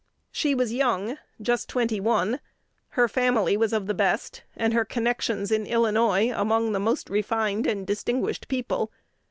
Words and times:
She 0.31 0.55
was 0.55 0.73
young, 0.73 1.19
just 1.39 1.69
twenty 1.69 1.99
one, 1.99 2.39
her 2.97 3.07
family 3.07 3.55
was 3.55 3.71
of 3.71 3.85
the 3.85 3.93
best, 3.93 4.41
and 4.57 4.73
her 4.73 4.83
connections 4.83 5.51
in 5.51 5.67
Illinois 5.67 6.31
among 6.35 6.71
the 6.71 6.79
most 6.79 7.07
refined 7.07 7.67
and 7.67 7.85
distinguished 7.85 8.47
people. 8.47 8.89